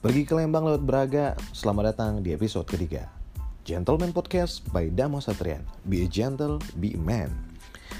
Pergi 0.00 0.24
ke 0.24 0.32
Lembang 0.32 0.64
lewat 0.64 0.80
Braga, 0.80 1.36
selamat 1.52 1.92
datang 1.92 2.24
di 2.24 2.32
episode 2.32 2.64
ketiga. 2.64 3.12
Gentleman 3.68 4.16
Podcast 4.16 4.64
by 4.72 4.88
Damo 4.88 5.20
Satrian. 5.20 5.60
Be 5.84 6.00
a 6.00 6.08
gentle, 6.08 6.56
be 6.80 6.96
a 6.96 7.00
man. 7.04 7.28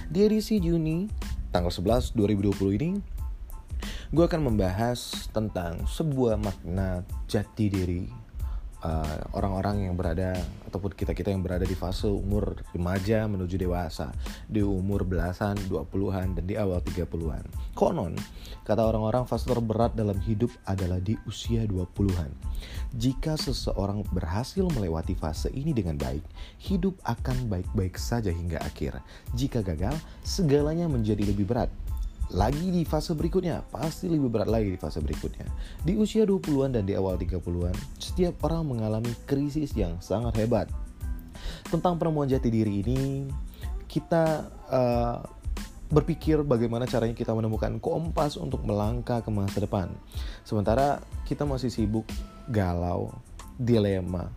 Di 0.09 0.25
edisi 0.25 0.57
Juni, 0.57 1.13
tanggal 1.53 1.69
11 1.69 2.17
2020 2.17 2.57
ini, 2.81 2.91
gue 4.17 4.25
akan 4.25 4.49
membahas 4.49 5.29
tentang 5.29 5.85
sebuah 5.85 6.41
makna 6.41 7.05
jati 7.29 7.69
diri 7.69 8.09
uh, 8.85 9.19
orang-orang 9.37 9.77
uh, 9.81 9.85
yang 9.91 9.95
berada 9.97 10.37
ataupun 10.69 10.95
kita-kita 10.95 11.33
yang 11.33 11.43
berada 11.43 11.67
di 11.67 11.75
fase 11.75 12.07
umur 12.07 12.55
remaja 12.73 13.27
menuju 13.27 13.57
dewasa 13.59 14.15
di 14.47 14.63
umur 14.63 15.03
belasan, 15.03 15.59
20-an 15.67 16.39
dan 16.39 16.45
di 16.47 16.55
awal 16.55 16.81
30-an. 16.85 17.45
Konon, 17.75 18.15
kata 18.65 18.83
orang-orang 18.87 19.27
fase 19.27 19.51
terberat 19.51 19.97
dalam 19.99 20.17
hidup 20.23 20.51
adalah 20.65 21.03
di 21.03 21.19
usia 21.27 21.67
20-an. 21.67 22.31
Jika 22.95 23.35
seseorang 23.35 24.07
berhasil 24.11 24.63
melewati 24.71 25.19
fase 25.19 25.51
ini 25.51 25.75
dengan 25.75 25.99
baik, 25.99 26.23
hidup 26.63 26.95
akan 27.07 27.51
baik-baik 27.51 27.99
saja 27.99 28.31
hingga 28.31 28.63
akhir. 28.63 28.99
Jika 29.35 29.63
gagal, 29.63 29.97
segalanya 30.23 30.87
menjadi 30.87 31.23
lebih 31.27 31.47
berat 31.51 31.71
lagi 32.31 32.71
di 32.71 32.87
fase 32.87 33.19
berikutnya, 33.19 33.67
pasti 33.75 34.07
lebih 34.07 34.31
berat 34.31 34.47
lagi 34.47 34.71
di 34.71 34.79
fase 34.79 35.03
berikutnya. 35.03 35.47
Di 35.83 35.99
usia 35.99 36.23
20-an 36.23 36.79
dan 36.79 36.87
di 36.87 36.95
awal 36.95 37.19
30-an, 37.19 37.75
setiap 37.99 38.47
orang 38.47 38.71
mengalami 38.71 39.11
krisis 39.27 39.75
yang 39.75 39.99
sangat 39.99 40.39
hebat. 40.39 40.71
Tentang 41.67 41.99
penemuan 41.99 42.31
jati 42.31 42.47
diri 42.47 42.87
ini, 42.87 43.27
kita 43.91 44.47
uh, 44.71 45.19
berpikir 45.91 46.47
bagaimana 46.47 46.87
caranya 46.87 47.19
kita 47.19 47.35
menemukan 47.35 47.83
kompas 47.83 48.39
untuk 48.39 48.63
melangkah 48.63 49.19
ke 49.27 49.31
masa 49.35 49.59
depan. 49.67 49.91
Sementara 50.47 51.03
kita 51.27 51.43
masih 51.43 51.67
sibuk 51.67 52.07
galau, 52.47 53.11
dilema, 53.59 54.31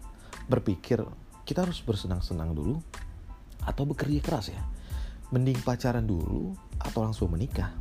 berpikir 0.49 1.05
kita 1.45 1.61
harus 1.61 1.77
bersenang-senang 1.85 2.57
dulu 2.57 2.81
atau 3.61 3.85
bekerja 3.85 4.19
keras 4.25 4.49
ya. 4.49 4.61
Mending 5.29 5.61
pacaran 5.61 6.05
dulu 6.05 6.57
atau 6.83 7.07
langsung 7.07 7.31
menikah? 7.31 7.71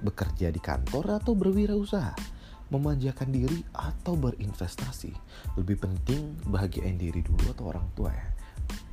Bekerja 0.00 0.48
di 0.48 0.60
kantor 0.60 1.20
atau 1.20 1.36
berwirausaha? 1.36 2.16
Memanjakan 2.72 3.30
diri 3.30 3.60
atau 3.76 4.16
berinvestasi? 4.16 5.12
Lebih 5.60 5.78
penting 5.78 6.34
bahagiain 6.48 6.96
diri 6.96 7.20
dulu 7.20 7.52
atau 7.52 7.70
orang 7.70 7.86
tua 7.92 8.10
ya? 8.10 8.26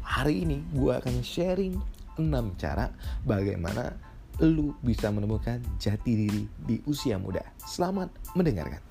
Hari 0.03 0.43
ini 0.43 0.59
gue 0.75 0.91
akan 0.91 1.23
sharing 1.23 1.79
6 2.19 2.27
cara 2.59 2.91
bagaimana 3.23 3.95
lu 4.43 4.75
bisa 4.83 5.07
menemukan 5.13 5.61
jati 5.79 6.27
diri 6.27 6.43
di 6.67 6.79
usia 6.89 7.15
muda. 7.15 7.43
Selamat 7.63 8.11
mendengarkan. 8.35 8.83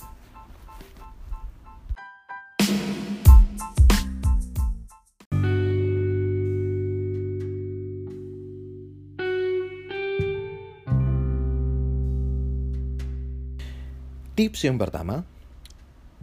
Tips 14.40 14.64
yang 14.64 14.80
pertama, 14.80 15.20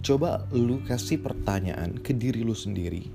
coba 0.01 0.49
lu 0.49 0.81
kasih 0.81 1.21
pertanyaan 1.21 2.01
ke 2.01 2.17
diri 2.17 2.41
lu 2.41 2.57
sendiri. 2.57 3.13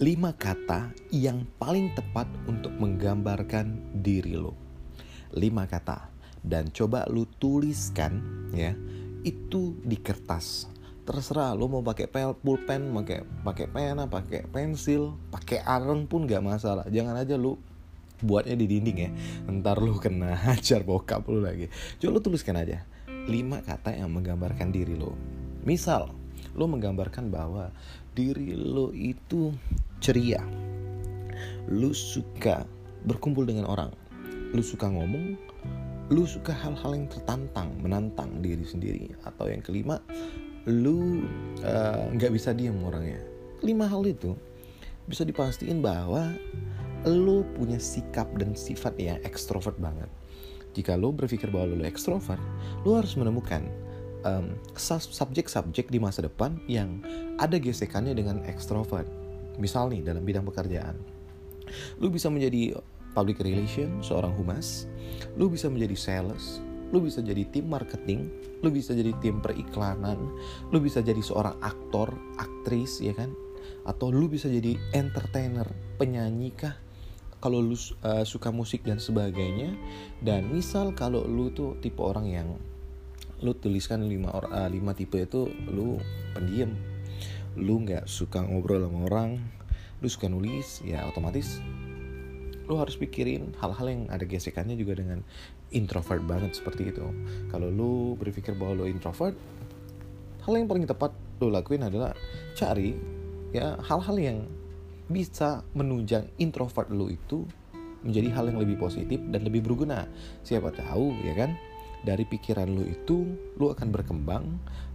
Lima 0.00 0.32
kata 0.32 0.88
yang 1.12 1.44
paling 1.60 1.92
tepat 1.92 2.24
untuk 2.48 2.72
menggambarkan 2.80 4.00
diri 4.00 4.40
lu. 4.40 4.56
Lima 5.36 5.68
kata. 5.68 6.08
Dan 6.40 6.72
coba 6.72 7.04
lu 7.12 7.28
tuliskan 7.36 8.24
ya, 8.56 8.72
itu 9.20 9.76
di 9.84 10.00
kertas. 10.00 10.64
Terserah 11.04 11.52
lu 11.52 11.68
mau 11.68 11.84
pakai 11.84 12.08
pulpen, 12.40 12.88
pakai 13.04 13.28
pakai 13.44 13.66
pena, 13.68 14.08
pakai 14.08 14.48
pensil, 14.48 15.12
pakai 15.28 15.60
areng 15.60 16.08
pun 16.08 16.24
gak 16.24 16.40
masalah. 16.40 16.88
Jangan 16.88 17.20
aja 17.20 17.36
lu 17.36 17.60
buatnya 18.24 18.56
di 18.56 18.64
dinding 18.64 18.96
ya. 18.96 19.10
Ntar 19.44 19.76
lu 19.76 20.00
kena 20.00 20.32
hajar 20.48 20.88
bokap 20.88 21.28
lu 21.28 21.44
lagi. 21.44 21.68
Coba 22.00 22.16
lu 22.16 22.20
tuliskan 22.24 22.56
aja 22.56 22.88
lima 23.28 23.60
kata 23.60 23.92
yang 23.92 24.10
menggambarkan 24.16 24.72
diri 24.72 24.96
lo. 24.96 25.12
Misal, 25.68 26.08
lo 26.56 26.64
menggambarkan 26.64 27.28
bahwa 27.28 27.68
diri 28.16 28.56
lo 28.56 28.90
itu 28.96 29.52
ceria. 30.00 30.40
Lo 31.68 31.92
suka 31.92 32.64
berkumpul 33.04 33.44
dengan 33.44 33.68
orang. 33.68 33.92
Lo 34.56 34.64
suka 34.64 34.88
ngomong. 34.88 35.36
Lo 36.08 36.24
suka 36.24 36.56
hal-hal 36.56 36.96
yang 36.96 37.06
tertantang, 37.12 37.68
menantang 37.84 38.40
diri 38.40 38.64
sendiri. 38.64 39.12
Atau 39.28 39.52
yang 39.52 39.60
kelima, 39.60 40.00
lo 40.64 41.20
eh, 41.60 42.04
nggak 42.16 42.32
uh, 42.32 42.34
bisa 42.34 42.56
diam 42.56 42.80
orangnya. 42.80 43.20
Lima 43.60 43.84
hal 43.84 44.08
itu 44.08 44.32
bisa 45.04 45.28
dipastiin 45.28 45.84
bahwa 45.84 46.32
lo 47.04 47.44
punya 47.56 47.76
sikap 47.76 48.28
dan 48.40 48.56
sifat 48.56 48.96
yang 48.96 49.20
ekstrovert 49.24 49.76
banget 49.76 50.08
jika 50.78 50.94
lo 50.94 51.10
berpikir 51.10 51.50
bahwa 51.50 51.74
lo 51.74 51.82
ekstrovert, 51.82 52.38
lo 52.86 52.94
harus 52.94 53.18
menemukan 53.18 53.66
um, 54.22 54.54
subjek-subjek 54.78 55.90
di 55.90 55.98
masa 55.98 56.22
depan 56.22 56.54
yang 56.70 57.02
ada 57.42 57.58
gesekannya 57.58 58.14
dengan 58.14 58.46
ekstrovert. 58.46 59.10
Misal 59.58 59.90
nih 59.90 60.06
dalam 60.06 60.22
bidang 60.22 60.46
pekerjaan, 60.46 60.94
lo 61.98 62.06
bisa 62.14 62.30
menjadi 62.30 62.78
public 63.10 63.42
relation, 63.42 63.98
seorang 63.98 64.30
humas, 64.38 64.86
lo 65.34 65.50
bisa 65.50 65.66
menjadi 65.66 65.98
sales, 65.98 66.62
lo 66.94 67.02
bisa 67.02 67.18
jadi 67.18 67.42
tim 67.50 67.66
marketing, 67.66 68.30
lo 68.62 68.70
bisa 68.70 68.94
jadi 68.94 69.10
tim 69.18 69.42
periklanan, 69.42 70.18
lo 70.70 70.78
bisa 70.78 71.02
jadi 71.02 71.18
seorang 71.18 71.58
aktor, 71.58 72.14
aktris, 72.38 73.02
ya 73.02 73.10
kan? 73.18 73.34
Atau 73.82 74.14
lo 74.14 74.30
bisa 74.30 74.46
jadi 74.46 74.78
entertainer, 74.94 75.66
penyanyi 75.98 76.54
kah? 76.54 76.78
Kalau 77.38 77.62
lu 77.62 77.78
uh, 78.02 78.24
suka 78.26 78.50
musik 78.50 78.82
dan 78.82 78.98
sebagainya 78.98 79.74
dan 80.22 80.50
misal 80.50 80.90
kalau 80.94 81.22
lu 81.22 81.54
tuh 81.54 81.78
tipe 81.78 82.02
orang 82.02 82.26
yang 82.26 82.48
lu 83.38 83.54
tuliskan 83.54 84.02
lima 84.02 84.34
or 84.34 84.50
uh, 84.50 84.66
lima 84.66 84.94
tipe 84.94 85.14
itu 85.18 85.46
lu 85.70 86.02
pendiam. 86.34 86.74
Lu 87.54 87.82
nggak 87.82 88.10
suka 88.10 88.42
ngobrol 88.42 88.86
sama 88.86 89.06
orang 89.06 89.30
lu 89.98 90.06
suka 90.06 90.30
nulis 90.30 90.78
ya 90.86 91.02
otomatis 91.10 91.58
lu 92.68 92.76
harus 92.76 93.00
pikirin 93.00 93.56
hal-hal 93.58 93.86
yang 93.88 94.02
ada 94.12 94.28
gesekannya 94.28 94.76
juga 94.76 95.00
dengan 95.00 95.24
introvert 95.72 96.20
banget 96.20 96.52
seperti 96.52 96.92
itu. 96.92 97.04
Kalau 97.48 97.72
lu 97.72 98.12
berpikir 98.20 98.52
bahwa 98.52 98.84
lu 98.84 98.92
introvert 98.92 99.32
hal 100.44 100.52
yang 100.52 100.68
paling 100.68 100.84
tepat 100.84 101.16
lu 101.40 101.48
lakuin 101.48 101.88
adalah 101.88 102.12
cari 102.52 102.92
ya 103.56 103.80
hal-hal 103.80 104.16
yang 104.20 104.38
bisa 105.08 105.64
menunjang 105.72 106.28
introvert 106.36 106.92
lu 106.92 107.08
itu 107.08 107.48
menjadi 108.06 108.28
hal 108.30 108.44
yang 108.52 108.60
lebih 108.62 108.78
positif 108.78 109.18
dan 109.32 109.42
lebih 109.42 109.64
berguna. 109.66 110.06
Siapa 110.46 110.70
tahu 110.70 111.12
ya 111.24 111.34
kan? 111.34 111.56
Dari 111.98 112.22
pikiran 112.22 112.70
lu 112.70 112.86
itu 112.86 113.26
lu 113.58 113.74
akan 113.74 113.90
berkembang 113.90 114.46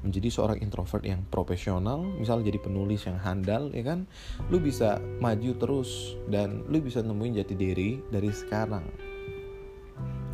menjadi 0.08 0.32
seorang 0.32 0.64
introvert 0.64 1.04
yang 1.04 1.20
profesional, 1.28 2.00
misal 2.00 2.40
jadi 2.40 2.56
penulis 2.64 3.04
yang 3.04 3.20
handal 3.20 3.68
ya 3.76 3.84
kan? 3.84 4.08
Lu 4.48 4.64
bisa 4.64 5.04
maju 5.20 5.52
terus 5.60 6.16
dan 6.32 6.64
lu 6.72 6.80
bisa 6.80 7.04
nemuin 7.04 7.44
jati 7.44 7.56
diri 7.60 8.00
dari 8.08 8.32
sekarang. 8.32 8.88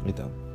Gitu. 0.06 0.48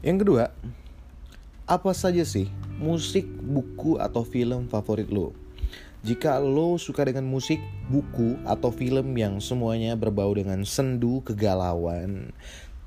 Yang 0.00 0.24
kedua, 0.24 0.44
apa 1.68 1.92
saja 1.92 2.24
sih 2.24 2.48
musik, 2.80 3.28
buku, 3.28 4.00
atau 4.00 4.24
film 4.24 4.64
favorit 4.64 5.12
lo? 5.12 5.36
Jika 6.00 6.40
lo 6.40 6.80
suka 6.80 7.04
dengan 7.04 7.28
musik, 7.28 7.60
buku, 7.92 8.40
atau 8.48 8.72
film 8.72 9.12
yang 9.12 9.36
semuanya 9.44 9.92
berbau 10.00 10.32
dengan 10.32 10.64
sendu, 10.64 11.20
kegalauan, 11.20 12.32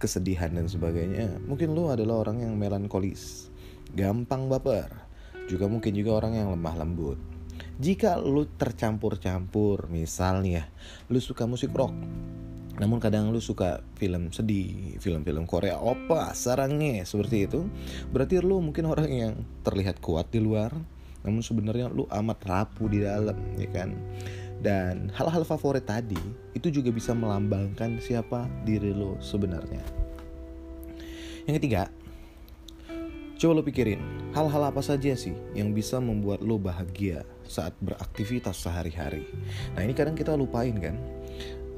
kesedihan, 0.02 0.50
dan 0.58 0.66
sebagainya, 0.66 1.38
mungkin 1.46 1.78
lo 1.78 1.94
adalah 1.94 2.26
orang 2.26 2.42
yang 2.50 2.58
melankolis, 2.58 3.54
gampang 3.94 4.50
baper, 4.50 4.90
juga 5.46 5.70
mungkin 5.70 5.94
juga 5.94 6.18
orang 6.18 6.34
yang 6.34 6.50
lemah 6.50 6.82
lembut. 6.82 7.22
Jika 7.78 8.18
lo 8.18 8.50
tercampur-campur, 8.58 9.86
misalnya 9.86 10.66
lo 11.14 11.22
suka 11.22 11.46
musik 11.46 11.70
rock, 11.78 11.94
namun 12.82 12.98
kadang 12.98 13.30
lu 13.30 13.38
suka 13.38 13.86
film 14.02 14.34
sedih, 14.34 14.98
film-film 14.98 15.46
Korea 15.46 15.78
opa, 15.78 16.34
sarangnya 16.34 17.06
seperti 17.06 17.46
itu. 17.46 17.70
Berarti 18.10 18.42
lu 18.42 18.58
mungkin 18.66 18.90
orang 18.90 19.10
yang 19.10 19.34
terlihat 19.62 20.02
kuat 20.02 20.34
di 20.34 20.42
luar, 20.42 20.74
namun 21.22 21.46
sebenarnya 21.46 21.94
lu 21.94 22.10
amat 22.10 22.40
rapuh 22.42 22.90
di 22.90 23.06
dalam, 23.06 23.38
ya 23.62 23.70
kan? 23.70 23.94
Dan 24.64 25.14
hal-hal 25.14 25.46
favorit 25.46 25.86
tadi 25.86 26.18
itu 26.58 26.72
juga 26.74 26.90
bisa 26.90 27.14
melambangkan 27.14 28.02
siapa 28.02 28.50
diri 28.66 28.90
lu 28.90 29.20
sebenarnya. 29.22 29.84
Yang 31.46 31.56
ketiga, 31.60 31.92
Coba 33.44 33.60
lo 33.60 33.64
pikirin, 33.68 34.00
hal-hal 34.32 34.72
apa 34.72 34.80
saja 34.80 35.12
sih 35.20 35.36
yang 35.52 35.76
bisa 35.76 36.00
membuat 36.00 36.40
lo 36.40 36.56
bahagia 36.56 37.28
saat 37.44 37.76
beraktivitas 37.84 38.56
sehari-hari. 38.56 39.28
Nah 39.76 39.84
ini 39.84 39.92
kadang 39.92 40.16
kita 40.16 40.32
lupain 40.32 40.72
kan. 40.80 40.96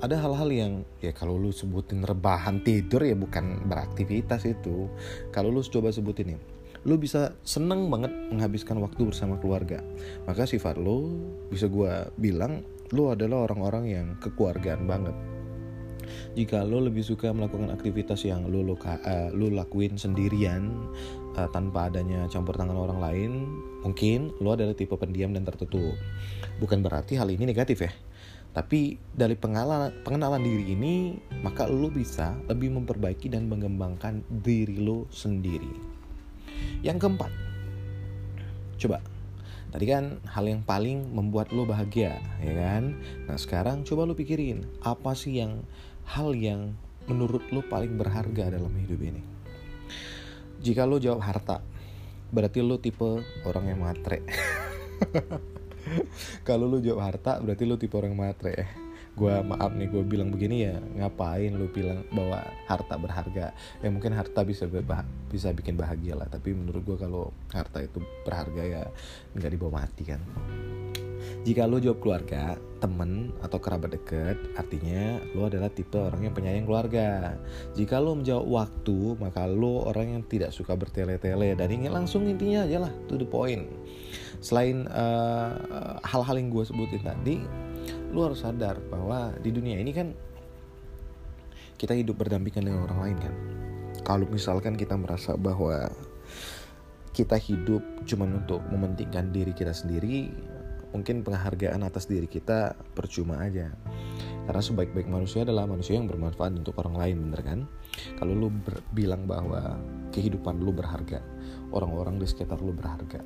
Ada 0.04 0.20
hal-hal 0.20 0.50
yang 0.52 0.74
ya 1.00 1.16
kalau 1.16 1.40
lo 1.40 1.56
sebutin 1.56 2.04
rebahan 2.04 2.62
tidur 2.62 3.04
ya 3.04 3.16
bukan 3.16 3.64
beraktivitas 3.68 4.44
itu. 4.44 4.92
Kalau 5.32 5.50
lo 5.52 5.64
coba 5.64 5.92
sebutin 5.92 6.36
nih, 6.36 6.40
lo 6.84 7.00
bisa 7.00 7.32
seneng 7.48 7.88
banget 7.88 8.12
menghabiskan 8.32 8.80
waktu 8.84 9.08
bersama 9.08 9.40
keluarga. 9.40 9.80
Maka 10.28 10.44
sifat 10.44 10.76
lo 10.76 11.16
bisa 11.48 11.72
gue 11.72 12.12
bilang 12.20 12.68
lo 12.92 13.16
adalah 13.16 13.50
orang-orang 13.50 13.86
yang 13.88 14.08
kekeluargaan 14.22 14.84
banget 14.86 15.16
jika 16.36 16.62
lo 16.68 16.84
lebih 16.84 17.02
suka 17.02 17.32
melakukan 17.32 17.72
aktivitas 17.74 18.24
yang 18.28 18.48
lo 18.48 18.62
lo, 18.62 18.76
uh, 18.78 19.30
lo 19.34 19.48
lakuin 19.50 19.98
sendirian 19.98 20.92
uh, 21.40 21.50
tanpa 21.50 21.90
adanya 21.90 22.28
campur 22.30 22.56
tangan 22.56 22.78
orang 22.78 23.00
lain, 23.02 23.32
mungkin 23.82 24.36
lo 24.44 24.54
adalah 24.54 24.76
tipe 24.78 24.94
pendiam 25.00 25.34
dan 25.34 25.48
tertutup. 25.48 25.96
Bukan 26.60 26.84
berarti 26.84 27.18
hal 27.20 27.32
ini 27.32 27.48
negatif 27.48 27.88
ya. 27.88 27.92
Tapi 28.56 28.96
dari 29.12 29.36
pengenalan, 29.36 29.92
pengenalan 30.08 30.40
diri 30.40 30.72
ini, 30.72 31.20
maka 31.44 31.68
lo 31.68 31.92
bisa 31.92 32.32
lebih 32.48 32.72
memperbaiki 32.72 33.28
dan 33.28 33.52
mengembangkan 33.52 34.24
diri 34.32 34.80
lo 34.80 35.12
sendiri. 35.12 35.76
Yang 36.80 37.04
keempat, 37.04 37.32
coba 38.80 39.04
Tadi 39.76 39.92
kan 39.92 40.24
hal 40.32 40.48
yang 40.48 40.64
paling 40.64 41.12
membuat 41.12 41.52
lo 41.52 41.68
bahagia, 41.68 42.16
ya 42.40 42.54
kan? 42.56 42.96
Nah 43.28 43.36
sekarang 43.36 43.84
coba 43.84 44.08
lo 44.08 44.16
pikirin 44.16 44.64
apa 44.80 45.12
sih 45.12 45.44
yang 45.44 45.68
hal 46.08 46.32
yang 46.32 46.80
menurut 47.12 47.44
lo 47.52 47.60
paling 47.60 48.00
berharga 48.00 48.56
dalam 48.56 48.72
hidup 48.72 49.04
ini? 49.04 49.20
Jika 50.64 50.88
lo 50.88 50.96
jawab 50.96 51.20
harta, 51.28 51.60
berarti 52.32 52.64
lo 52.64 52.80
tipe 52.80 53.20
orang 53.44 53.66
yang 53.68 53.84
matre. 53.84 54.24
Kalau 56.48 56.66
lo 56.70 56.78
jawab 56.82 57.14
harta, 57.14 57.40
berarti 57.42 57.64
lo 57.64 57.76
tipe 57.78 57.96
orang 57.98 58.16
matre 58.16 58.86
gue 59.16 59.32
maaf 59.48 59.72
nih 59.72 59.88
gue 59.88 60.04
bilang 60.04 60.28
begini 60.28 60.68
ya 60.68 60.76
ngapain 60.76 61.56
lu 61.56 61.72
bilang 61.72 62.04
bahwa 62.12 62.44
harta 62.68 63.00
berharga? 63.00 63.56
Ya 63.80 63.88
mungkin 63.88 64.12
harta 64.12 64.44
bisa 64.44 64.68
bisa 65.32 65.56
bikin 65.56 65.80
bahagia 65.80 66.20
lah 66.20 66.28
tapi 66.28 66.52
menurut 66.52 66.84
gue 66.84 66.98
kalau 67.00 67.32
harta 67.56 67.80
itu 67.80 68.04
berharga 68.28 68.64
ya 68.64 68.84
nggak 69.40 69.52
dibawa 69.56 69.88
mati 69.88 70.04
kan 70.04 70.20
jika 71.44 71.68
lo 71.68 71.82
jawab 71.82 72.00
keluarga, 72.00 72.56
temen, 72.80 73.36
atau 73.42 73.58
kerabat 73.60 73.98
deket, 73.98 74.38
artinya 74.56 75.20
lo 75.36 75.50
adalah 75.50 75.68
tipe 75.74 75.98
orang 75.98 76.30
yang 76.30 76.34
penyayang 76.38 76.64
keluarga. 76.70 77.36
Jika 77.76 78.00
lo 78.00 78.16
menjawab 78.16 78.46
waktu, 78.46 79.20
maka 79.20 79.50
lo 79.50 79.90
orang 79.90 80.16
yang 80.16 80.24
tidak 80.30 80.56
suka 80.56 80.78
bertele-tele 80.78 81.58
dan 81.58 81.68
ingin 81.68 81.92
langsung 81.92 82.30
intinya 82.30 82.64
aja 82.64 82.88
lah, 82.88 82.94
to 83.10 83.20
the 83.20 83.28
point. 83.28 83.68
Selain 84.40 84.86
eh, 84.86 85.52
hal-hal 86.06 86.36
uh, 86.36 86.40
yang 86.40 86.50
gue 86.54 86.64
sebutin 86.64 87.02
tadi, 87.02 87.42
lu 88.16 88.24
harus 88.24 88.40
sadar 88.46 88.80
bahwa 88.88 89.36
di 89.44 89.52
dunia 89.52 89.76
ini 89.76 89.92
kan 89.92 90.16
kita 91.76 91.92
hidup 91.92 92.16
berdampingan 92.24 92.72
dengan 92.72 92.82
orang 92.88 93.00
lain 93.04 93.18
kan 93.20 93.34
kalau 94.08 94.26
misalkan 94.32 94.80
kita 94.80 94.96
merasa 94.96 95.36
bahwa 95.36 95.92
kita 97.12 97.36
hidup 97.40 97.84
cuma 98.08 98.28
untuk 98.28 98.64
mementingkan 98.72 99.32
diri 99.32 99.52
kita 99.52 99.72
sendiri 99.72 100.32
mungkin 100.96 101.28
penghargaan 101.28 101.84
atas 101.84 102.08
diri 102.08 102.32
kita 102.32 102.72
percuma 102.96 103.44
aja. 103.44 103.68
Karena 104.48 104.62
sebaik-baik 104.64 105.12
manusia 105.12 105.44
adalah 105.44 105.68
manusia 105.68 106.00
yang 106.00 106.08
bermanfaat 106.08 106.56
untuk 106.56 106.80
orang 106.80 106.96
lain 106.96 107.16
bener 107.28 107.42
kan? 107.44 107.60
Kalau 108.16 108.32
lu 108.32 108.48
bilang 108.96 109.28
bahwa 109.28 109.76
kehidupan 110.16 110.64
lu 110.64 110.72
berharga 110.72 111.20
orang-orang 111.76 112.24
di 112.24 112.28
sekitar 112.30 112.64
lu 112.64 112.72
berharga 112.72 113.20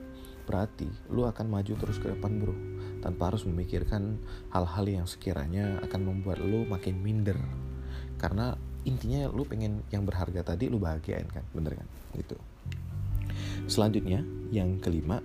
berarti 0.50 0.90
lu 1.14 1.30
akan 1.30 1.46
maju 1.46 1.78
terus 1.78 2.02
ke 2.02 2.10
depan 2.10 2.42
bro. 2.42 2.58
Tanpa 3.06 3.30
harus 3.30 3.46
memikirkan 3.46 4.18
hal-hal 4.50 4.86
yang 4.90 5.06
sekiranya 5.06 5.78
akan 5.86 6.10
membuat 6.10 6.42
lu 6.42 6.66
makin 6.66 6.98
minder. 6.98 7.38
Karena 8.18 8.58
intinya 8.82 9.30
lu 9.30 9.46
pengen 9.46 9.86
yang 9.94 10.10
berharga 10.10 10.42
tadi 10.42 10.66
lu 10.66 10.82
bahagiain 10.82 11.30
kan 11.30 11.46
bener 11.54 11.78
kan? 11.78 11.88
Gitu. 12.18 12.34
Selanjutnya 13.70 14.26
yang 14.50 14.82
kelima 14.82 15.22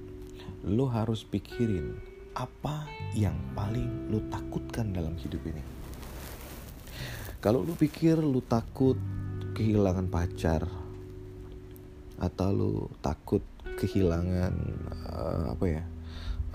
lu 0.61 0.85
harus 0.93 1.25
pikirin 1.25 1.97
apa 2.35 2.91
yang 3.15 3.35
paling 3.55 4.11
lu 4.11 4.19
takutkan 4.27 4.91
dalam 4.91 5.15
hidup 5.15 5.39
ini? 5.47 5.63
Kalau 7.39 7.63
lu 7.63 7.79
pikir 7.79 8.19
lu 8.19 8.43
takut 8.43 8.99
kehilangan 9.55 10.11
pacar 10.11 10.67
atau 12.19 12.49
lu 12.51 12.73
takut 12.99 13.43
kehilangan 13.79 14.55
uh, 15.15 15.45
apa 15.55 15.65
ya 15.67 15.83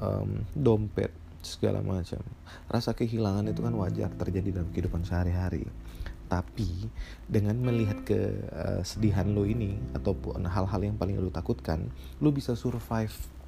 um, 0.03 0.43
dompet 0.51 1.11
segala 1.39 1.79
macam 1.79 2.19
rasa 2.67 2.91
kehilangan 2.91 3.47
itu 3.47 3.63
kan 3.63 3.71
wajar 3.79 4.11
terjadi 4.19 4.59
dalam 4.59 4.69
kehidupan 4.75 5.07
sehari-hari. 5.07 5.63
Tapi 6.29 6.85
dengan 7.25 7.57
melihat 7.57 8.05
kesedihan 8.05 9.31
uh, 9.31 9.33
lo 9.33 9.47
ini 9.47 9.79
ataupun 9.95 10.43
hal-hal 10.45 10.81
yang 10.83 10.99
paling 10.99 11.17
lo 11.17 11.31
takutkan 11.31 11.87
lo 12.19 12.29
bisa 12.29 12.53
survive 12.53 13.38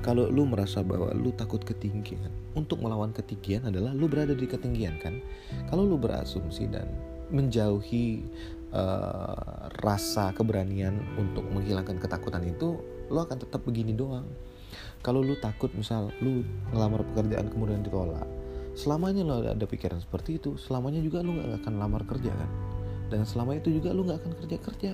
kalau 0.00 0.28
lu 0.28 0.48
merasa 0.48 0.80
bahwa 0.80 1.12
lu 1.12 1.30
takut 1.36 1.60
ketinggian 1.60 2.32
untuk 2.56 2.80
melawan 2.80 3.12
ketinggian 3.12 3.68
adalah 3.68 3.92
lu 3.92 4.08
berada 4.08 4.32
di 4.32 4.46
ketinggian 4.48 4.96
kan? 4.98 5.20
Kalau 5.68 5.84
lu 5.84 6.00
berasumsi 6.00 6.66
dan 6.70 6.88
menjauhi 7.30 8.26
uh, 8.74 9.70
rasa 9.84 10.34
keberanian 10.34 10.98
untuk 11.14 11.46
menghilangkan 11.50 12.00
ketakutan 12.02 12.42
itu 12.46 12.80
lo 13.10 13.20
akan 13.22 13.38
tetap 13.38 13.62
begini 13.62 13.94
doang. 13.94 14.26
Kalau 15.00 15.24
lu 15.24 15.34
takut 15.38 15.70
misal 15.74 16.14
lu 16.22 16.46
ngelamar 16.70 17.02
pekerjaan 17.12 17.50
kemudian 17.50 17.82
ditolak 17.82 18.26
selamanya 18.78 19.26
lo 19.26 19.42
ada 19.42 19.66
pikiran 19.66 19.98
seperti 19.98 20.38
itu 20.38 20.54
selamanya 20.54 21.02
juga 21.02 21.20
lu 21.20 21.36
gak 21.36 21.66
akan 21.66 21.74
lamar 21.76 22.02
kerja 22.06 22.30
kan? 22.30 22.50
Dan 23.10 23.26
selama 23.26 23.58
itu 23.58 23.74
juga 23.74 23.90
lu 23.90 24.06
gak 24.06 24.22
akan 24.22 24.32
kerja 24.44 24.56
kerja 24.62 24.92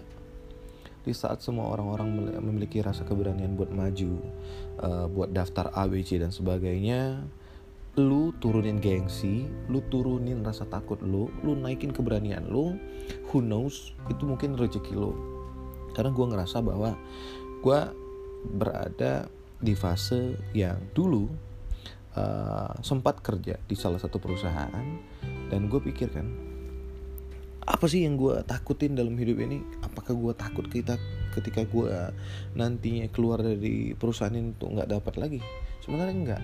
di 1.07 1.15
saat 1.15 1.39
semua 1.39 1.71
orang-orang 1.71 2.35
memiliki 2.43 2.83
rasa 2.83 3.07
keberanian 3.07 3.55
buat 3.55 3.71
maju, 3.71 4.19
uh, 4.83 5.07
buat 5.07 5.31
daftar 5.31 5.71
ABC 5.71 6.19
dan 6.19 6.35
sebagainya, 6.35 7.23
lu 7.95 8.35
turunin 8.43 8.83
gengsi, 8.83 9.47
lu 9.71 9.81
turunin 9.87 10.43
rasa 10.43 10.67
takut 10.67 10.99
lu, 11.07 11.31
lu 11.47 11.55
naikin 11.55 11.95
keberanian 11.95 12.51
lu, 12.51 12.75
who 13.31 13.39
knows 13.39 13.95
itu 14.11 14.27
mungkin 14.27 14.59
rezeki 14.59 14.99
lu. 14.99 15.15
Karena 15.95 16.11
gue 16.11 16.27
ngerasa 16.27 16.59
bahwa 16.59 16.99
gue 17.63 17.81
berada 18.59 19.31
di 19.63 19.73
fase 19.79 20.35
yang 20.53 20.77
dulu 20.91 21.31
uh, 22.19 22.75
sempat 22.83 23.23
kerja 23.23 23.57
di 23.63 23.79
salah 23.79 24.03
satu 24.03 24.19
perusahaan 24.19 24.85
dan 25.49 25.71
gue 25.71 25.81
pikir 25.81 26.11
kan 26.13 26.27
apa 27.67 27.91
sih 27.91 28.07
yang 28.07 28.15
gue 28.15 28.47
takutin 28.47 28.95
dalam 28.95 29.19
hidup 29.19 29.43
ini? 29.43 29.59
Apakah 29.97 30.13
gue 30.13 30.33
takut 30.37 30.69
kita 30.69 31.01
ketika 31.33 31.65
gue 31.65 31.89
nantinya 32.53 33.09
keluar 33.09 33.41
dari 33.41 33.97
perusahaan 33.97 34.29
ini 34.29 34.53
untuk 34.53 34.77
nggak 34.77 34.93
dapat 34.93 35.15
lagi? 35.17 35.41
Sebenarnya 35.81 36.13
enggak 36.13 36.43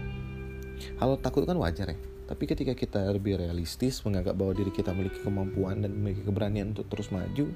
hal 0.98 1.20
takut 1.20 1.44
kan 1.44 1.60
wajar 1.60 1.92
ya. 1.92 1.98
Tapi 2.32 2.48
ketika 2.48 2.72
kita 2.72 3.12
lebih 3.12 3.36
realistis 3.36 4.00
menganggap 4.08 4.32
bahwa 4.32 4.56
diri 4.56 4.72
kita 4.72 4.96
memiliki 4.96 5.20
kemampuan 5.20 5.84
dan 5.84 5.92
memiliki 5.92 6.24
keberanian 6.24 6.72
untuk 6.72 6.88
terus 6.88 7.12
maju 7.12 7.52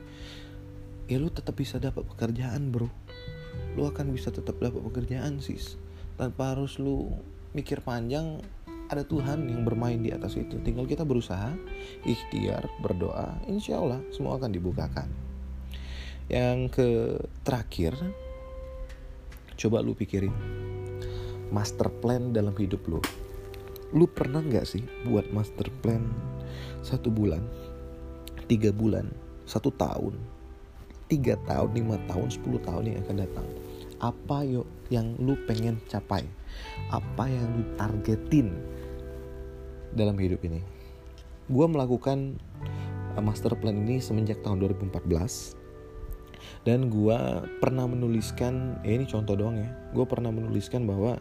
ya 1.06 1.16
lu 1.22 1.30
tetap 1.30 1.56
bisa 1.56 1.80
dapat 1.80 2.04
pekerjaan 2.04 2.68
bro. 2.68 2.92
Lu 3.72 3.88
akan 3.88 4.12
bisa 4.12 4.28
tetap 4.28 4.60
dapat 4.60 4.84
pekerjaan 4.84 5.40
sis. 5.40 5.80
Tanpa 6.20 6.52
harus 6.52 6.76
lu 6.76 7.08
mikir 7.56 7.80
panjang 7.80 8.44
ada 8.86 9.02
Tuhan 9.02 9.48
yang 9.48 9.64
bermain 9.64 9.98
di 9.98 10.12
atas 10.12 10.36
itu. 10.36 10.60
Tinggal 10.60 10.84
kita 10.84 11.08
berusaha 11.08 11.56
ikhtiar 12.04 12.68
berdoa 12.84 13.40
insya 13.48 13.80
Allah 13.80 14.04
semua 14.12 14.36
akan 14.36 14.52
dibukakan 14.52 15.25
yang 16.26 16.66
ke 16.66 17.22
terakhir 17.46 17.94
coba 19.54 19.78
lu 19.78 19.94
pikirin 19.94 20.34
master 21.54 21.86
plan 22.02 22.34
dalam 22.34 22.52
hidup 22.58 22.82
lu. 22.90 22.98
Lu 23.94 24.10
pernah 24.10 24.42
nggak 24.42 24.66
sih 24.66 24.82
buat 25.06 25.30
master 25.30 25.70
plan 25.82 26.02
satu 26.82 27.08
bulan 27.14 27.46
tiga 28.50 28.74
bulan 28.74 29.06
satu 29.46 29.70
tahun 29.70 30.18
tiga 31.06 31.38
tahun 31.46 31.70
lima 31.70 31.96
tahun 32.10 32.34
sepuluh 32.34 32.58
tahun 32.66 32.90
yang 32.90 32.98
akan 33.06 33.16
datang? 33.22 33.46
Apa 34.02 34.42
yuk 34.42 34.66
yang 34.90 35.14
lu 35.22 35.38
pengen 35.46 35.78
capai? 35.86 36.26
Apa 36.90 37.30
yang 37.30 37.46
lu 37.54 37.62
targetin 37.78 38.50
dalam 39.94 40.18
hidup 40.18 40.42
ini? 40.42 40.60
Gue 41.46 41.70
melakukan 41.70 42.42
uh, 43.14 43.22
master 43.22 43.54
plan 43.54 43.78
ini 43.78 44.02
semenjak 44.02 44.42
tahun 44.42 44.58
2014 44.66 45.65
dan 46.64 46.88
gue 46.90 47.18
pernah 47.58 47.86
menuliskan 47.86 48.80
ya 48.82 48.98
ini 48.98 49.06
contoh 49.08 49.34
doang 49.38 49.60
ya 49.60 49.70
gue 49.94 50.06
pernah 50.08 50.30
menuliskan 50.30 50.84
bahwa 50.84 51.16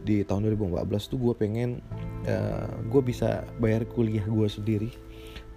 di 0.00 0.24
tahun 0.24 0.48
2014 0.56 1.10
tuh 1.12 1.18
gue 1.20 1.34
pengen 1.36 1.84
uh, 2.24 2.30
eh, 2.30 2.68
gue 2.88 3.02
bisa 3.04 3.44
bayar 3.60 3.84
kuliah 3.84 4.24
gue 4.24 4.48
sendiri 4.48 4.90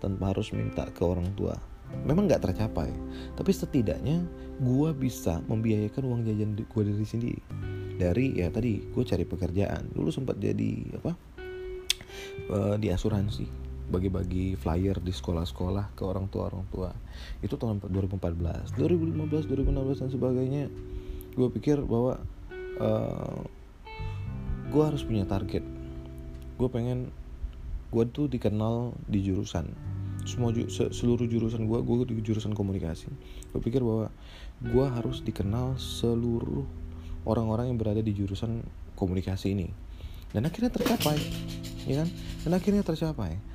tanpa 0.04 0.36
harus 0.36 0.52
minta 0.52 0.84
ke 0.92 1.00
orang 1.00 1.32
tua. 1.32 1.56
Memang 2.04 2.28
nggak 2.28 2.44
tercapai 2.52 2.92
tapi 3.40 3.52
setidaknya 3.56 4.26
gue 4.60 4.90
bisa 4.98 5.40
membiayakan 5.48 6.04
uang 6.04 6.22
jajan 6.28 6.60
gue 6.60 6.82
dari 6.84 7.08
sendiri. 7.08 7.42
Dari 7.96 8.26
ya 8.44 8.52
tadi 8.52 8.84
gue 8.84 9.04
cari 9.08 9.24
pekerjaan. 9.24 9.96
Dulu 9.96 10.12
sempat 10.12 10.36
jadi 10.44 11.00
apa 11.00 11.12
uh, 12.52 12.76
di 12.76 12.92
asuransi 12.92 13.63
bagi-bagi 13.90 14.56
flyer 14.56 15.00
di 15.04 15.12
sekolah-sekolah 15.12 15.96
ke 15.96 16.04
orang 16.08 16.32
tua 16.32 16.48
orang 16.48 16.66
tua. 16.72 16.90
Itu 17.44 17.60
tahun 17.60 17.84
2014 17.84 18.80
2015 18.80 19.50
2016 19.50 20.02
dan 20.02 20.10
sebagainya 20.10 20.64
gue 21.34 21.50
pikir 21.60 21.82
bahwa 21.84 22.22
uh, 22.80 22.86
eh, 22.86 23.40
gue 24.72 24.84
harus 24.84 25.04
punya 25.04 25.28
target. 25.28 25.66
Gue 26.56 26.70
pengen 26.72 27.12
gue 27.92 28.06
tuh 28.10 28.32
dikenal 28.32 28.96
di 29.06 29.20
jurusan. 29.22 29.70
Semua 30.24 30.56
ju 30.56 30.72
seluruh 30.72 31.28
jurusan 31.28 31.68
gue 31.68 31.80
gue 31.84 31.96
di 32.16 32.24
jurusan 32.24 32.56
komunikasi. 32.56 33.12
Gue 33.52 33.62
pikir 33.62 33.84
bahwa 33.84 34.08
gue 34.64 34.86
harus 34.88 35.20
dikenal 35.20 35.76
seluruh 35.76 36.64
orang-orang 37.28 37.72
yang 37.74 37.78
berada 37.78 38.00
di 38.00 38.16
jurusan 38.16 38.64
komunikasi 38.96 39.52
ini. 39.52 39.68
Dan 40.34 40.50
akhirnya 40.50 40.74
tercapai 40.74 41.20
ya 41.86 42.04
kan? 42.04 42.10
Dan 42.48 42.52
akhirnya 42.56 42.82
tercapai 42.82 43.53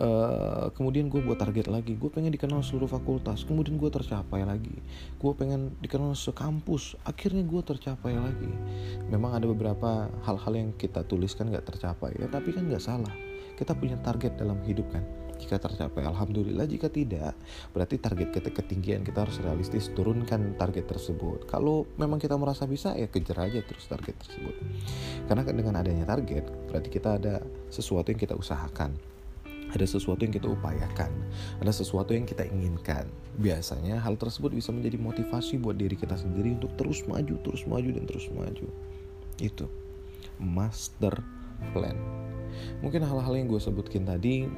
Uh, 0.00 0.70
kemudian 0.78 1.10
gue 1.10 1.18
buat 1.18 1.36
target 1.36 1.66
lagi. 1.66 1.98
Gue 1.98 2.08
pengen 2.08 2.30
dikenal 2.30 2.62
seluruh 2.62 2.86
fakultas. 2.86 3.42
Kemudian 3.42 3.74
gue 3.74 3.90
tercapai 3.90 4.46
lagi. 4.46 4.78
Gue 5.18 5.32
pengen 5.34 5.74
dikenal 5.82 6.14
sekampus. 6.14 6.94
Akhirnya 7.02 7.42
gue 7.42 7.60
tercapai 7.60 8.14
lagi. 8.14 8.52
Memang 9.10 9.34
ada 9.34 9.50
beberapa 9.50 10.06
hal-hal 10.24 10.52
yang 10.54 10.70
kita 10.78 11.02
tuliskan 11.04 11.50
gak 11.50 11.66
tercapai 11.66 12.14
ya 12.16 12.30
tapi 12.30 12.54
kan 12.54 12.70
gak 12.70 12.80
salah. 12.80 13.12
Kita 13.58 13.76
punya 13.76 13.98
target 14.00 14.38
dalam 14.38 14.62
hidup 14.64 14.88
kan. 14.94 15.04
Jika 15.36 15.60
tercapai 15.60 16.06
alhamdulillah. 16.06 16.64
Jika 16.64 16.88
tidak 16.88 17.36
berarti 17.76 18.00
target 18.00 18.32
kita 18.32 18.56
ketinggian. 18.56 19.04
Kita 19.04 19.28
harus 19.28 19.36
realistis 19.42 19.92
turunkan 19.92 20.56
target 20.56 20.86
tersebut. 20.86 21.44
Kalau 21.44 21.84
memang 22.00 22.16
kita 22.16 22.38
merasa 22.38 22.64
bisa 22.64 22.96
ya 22.96 23.10
kejar 23.10 23.42
aja 23.42 23.60
terus 23.66 23.84
target 23.84 24.16
tersebut. 24.16 24.54
Karena 25.28 25.44
dengan 25.44 25.74
adanya 25.76 26.08
target 26.08 26.48
berarti 26.72 26.88
kita 26.88 27.20
ada 27.20 27.44
sesuatu 27.68 28.08
yang 28.08 28.22
kita 28.22 28.32
usahakan 28.32 29.09
ada 29.70 29.86
sesuatu 29.86 30.26
yang 30.26 30.34
kita 30.34 30.50
upayakan, 30.50 31.10
ada 31.62 31.72
sesuatu 31.72 32.12
yang 32.12 32.26
kita 32.26 32.46
inginkan. 32.46 33.06
Biasanya 33.38 34.02
hal 34.02 34.18
tersebut 34.18 34.50
bisa 34.54 34.74
menjadi 34.74 34.98
motivasi 34.98 35.62
buat 35.62 35.78
diri 35.78 35.94
kita 35.94 36.18
sendiri 36.18 36.58
untuk 36.58 36.74
terus 36.74 37.06
maju, 37.06 37.34
terus 37.46 37.62
maju, 37.64 37.88
dan 37.94 38.04
terus 38.06 38.26
maju. 38.34 38.66
Itu 39.38 39.70
master 40.42 41.14
plan. 41.72 41.96
Mungkin 42.82 43.06
hal-hal 43.06 43.34
yang 43.38 43.46
gue 43.46 43.60
sebutkin 43.62 44.04
tadi 44.08 44.48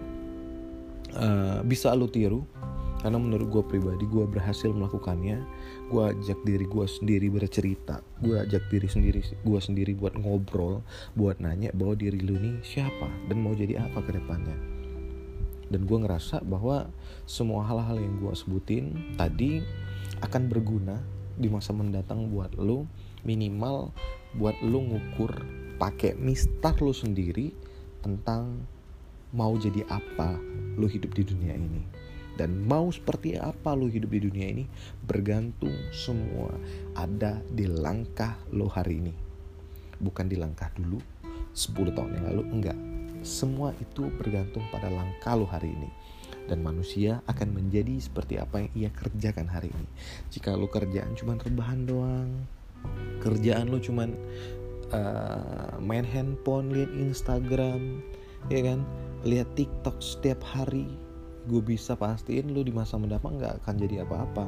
uh, 1.17 1.61
bisa 1.63 1.93
lo 1.93 2.09
tiru 2.09 2.47
karena 3.03 3.19
menurut 3.19 3.51
gue 3.51 3.65
pribadi 3.67 4.07
gue 4.07 4.25
berhasil 4.31 4.71
melakukannya 4.71 5.43
gue 5.91 6.03
ajak 6.15 6.39
diri 6.47 6.65
gue 6.71 6.87
sendiri 6.87 7.27
bercerita 7.35 7.99
gue 8.23 8.39
ajak 8.39 8.71
diri 8.71 8.87
sendiri 8.87 9.21
gue 9.43 9.59
sendiri 9.59 9.93
buat 9.99 10.15
ngobrol 10.15 10.87
buat 11.19 11.43
nanya 11.43 11.75
bahwa 11.75 11.99
diri 11.99 12.23
lu 12.23 12.39
nih 12.39 12.63
siapa 12.63 13.11
dan 13.27 13.43
mau 13.43 13.59
jadi 13.59 13.83
apa 13.83 14.07
ke 14.07 14.15
depannya 14.15 14.55
dan 15.73 15.89
gue 15.89 15.99
ngerasa 16.05 16.45
bahwa 16.45 16.93
semua 17.25 17.65
hal-hal 17.65 17.97
yang 17.97 18.21
gue 18.21 18.33
sebutin 18.37 19.17
tadi 19.17 19.65
akan 20.21 20.53
berguna 20.53 21.01
di 21.41 21.49
masa 21.49 21.73
mendatang 21.73 22.29
buat 22.29 22.53
lo 22.61 22.85
minimal 23.25 23.89
buat 24.37 24.61
lo 24.61 24.85
ngukur 24.85 25.33
pakai 25.81 26.13
mistar 26.21 26.77
lo 26.85 26.93
sendiri 26.93 27.57
tentang 28.05 28.69
mau 29.33 29.57
jadi 29.57 29.89
apa 29.89 30.37
lo 30.77 30.85
hidup 30.85 31.17
di 31.17 31.25
dunia 31.25 31.57
ini. 31.57 32.05
Dan 32.33 32.65
mau 32.65 32.89
seperti 32.89 33.37
apa 33.37 33.77
lo 33.77 33.89
hidup 33.89 34.09
di 34.13 34.25
dunia 34.25 34.47
ini 34.49 34.65
bergantung 35.05 35.77
semua 35.93 36.53
ada 36.97 37.45
di 37.49 37.69
langkah 37.69 38.37
lo 38.53 38.69
hari 38.69 39.05
ini. 39.05 39.15
Bukan 40.01 40.29
di 40.29 40.37
langkah 40.37 40.73
dulu 40.73 41.01
10 41.53 41.93
tahun 41.93 42.11
yang 42.17 42.25
lalu 42.33 42.43
enggak 42.49 42.92
semua 43.23 43.75
itu 43.79 44.11
bergantung 44.19 44.63
pada 44.71 44.91
langkah 44.91 45.35
lo 45.39 45.47
hari 45.47 45.73
ini. 45.73 45.91
Dan 46.47 46.61
manusia 46.67 47.23
akan 47.31 47.55
menjadi 47.55 48.03
seperti 48.03 48.37
apa 48.37 48.67
yang 48.67 48.71
ia 48.75 48.91
kerjakan 48.91 49.47
hari 49.47 49.71
ini. 49.71 49.89
Jika 50.35 50.59
lo 50.59 50.67
kerjaan 50.67 51.15
cuma 51.15 51.39
rebahan 51.39 51.87
doang 51.87 52.31
kerjaan 53.23 53.71
lo 53.71 53.79
cuma 53.79 54.11
uh, 54.91 55.75
main 55.79 56.03
handphone 56.03 56.75
lihat 56.75 56.91
Instagram 56.91 58.03
ya 58.51 58.61
kan? 58.67 58.83
Lihat 59.23 59.55
TikTok 59.55 60.03
setiap 60.03 60.43
hari 60.43 60.91
gue 61.47 61.63
bisa 61.63 61.99
pastiin 61.99 62.51
lu 62.55 62.63
di 62.63 62.71
masa 62.71 62.99
mendatang 62.99 63.39
nggak 63.39 63.63
akan 63.63 63.75
jadi 63.79 64.07
apa-apa. 64.07 64.47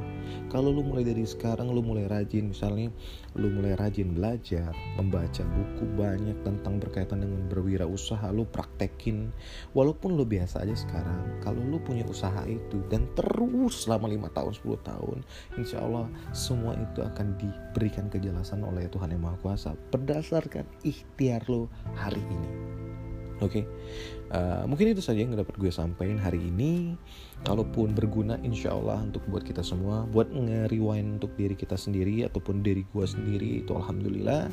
Kalau 0.51 0.71
lu 0.71 0.83
mulai 0.87 1.03
dari 1.03 1.27
sekarang 1.27 1.71
lu 1.71 1.83
mulai 1.83 2.07
rajin 2.07 2.51
misalnya 2.51 2.91
lu 3.35 3.51
mulai 3.51 3.75
rajin 3.75 4.15
belajar 4.15 4.71
membaca 4.99 5.43
buku 5.43 5.85
banyak 5.99 6.37
tentang 6.47 6.79
berkaitan 6.79 7.23
dengan 7.23 7.47
berwirausaha 7.51 8.31
lu 8.31 8.47
praktekin. 8.47 9.31
Walaupun 9.75 10.15
lu 10.15 10.23
biasa 10.27 10.63
aja 10.63 10.75
sekarang 10.75 11.43
kalau 11.43 11.61
lu 11.63 11.83
punya 11.83 12.07
usaha 12.07 12.43
itu 12.47 12.83
dan 12.89 13.11
terus 13.19 13.87
selama 13.87 14.07
lima 14.11 14.29
tahun 14.33 14.55
10 14.55 14.81
tahun 14.87 15.19
insya 15.59 15.83
Allah 15.83 16.07
semua 16.31 16.79
itu 16.79 17.03
akan 17.03 17.37
diberikan 17.37 18.09
kejelasan 18.09 18.63
oleh 18.63 18.87
Tuhan 18.89 19.13
Yang 19.13 19.23
Maha 19.23 19.37
Kuasa 19.43 19.71
berdasarkan 19.91 20.65
ikhtiar 20.87 21.45
lo 21.51 21.69
hari 21.97 22.23
ini 22.23 22.84
Oke, 23.45 23.61
okay? 23.61 23.65
uh, 24.33 24.41
eh, 24.41 24.65
mungkin 24.65 24.97
itu 24.97 25.05
saja 25.05 25.21
yang 25.21 25.37
dapat 25.37 25.53
gue 25.61 25.69
sampaikan 25.69 26.17
hari 26.17 26.41
ini. 26.41 26.97
Kalaupun 27.45 27.93
berguna, 27.93 28.41
insya 28.41 28.73
Allah 28.73 29.05
untuk 29.05 29.21
buat 29.29 29.45
kita 29.45 29.61
semua, 29.61 30.09
buat 30.09 30.33
nge-rewind 30.33 31.21
untuk 31.21 31.37
diri 31.37 31.53
kita 31.53 31.77
sendiri 31.77 32.25
ataupun 32.25 32.65
diri 32.65 32.89
gue 32.89 33.05
sendiri 33.05 33.61
itu 33.61 33.77
alhamdulillah. 33.77 34.49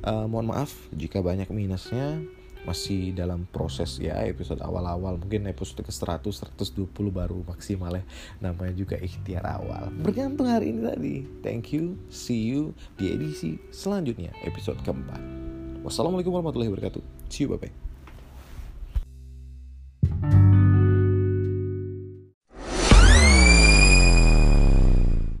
Uh, 0.00 0.24
mohon 0.24 0.48
maaf 0.48 0.72
jika 0.96 1.20
banyak 1.20 1.52
minusnya. 1.52 2.16
Masih 2.60 3.16
dalam 3.16 3.48
proses 3.48 3.96
ya 3.96 4.20
episode 4.24 4.60
awal-awal. 4.60 5.16
Mungkin 5.16 5.48
episode 5.48 5.80
ke 5.80 5.92
100 5.92 6.28
120 6.28 6.92
baru 7.08 7.40
maksimal 7.44 7.92
ya. 7.96 8.04
Namanya 8.40 8.76
juga 8.76 9.00
ikhtiar 9.00 9.44
awal. 9.48 9.88
Bergantung 10.00 10.48
hari 10.48 10.76
ini 10.76 10.80
tadi. 10.84 11.16
Thank 11.40 11.72
you 11.72 11.96
see 12.12 12.52
you 12.52 12.76
di 13.00 13.16
edisi 13.16 13.56
selanjutnya 13.72 14.32
episode 14.44 14.76
keempat. 14.84 15.20
Wassalamualaikum 15.80 16.36
warahmatullahi 16.36 16.68
wabarakatuh. 16.68 17.00
See 17.32 17.48
you 17.48 17.56
bye 17.56 17.60
bye 17.60 17.89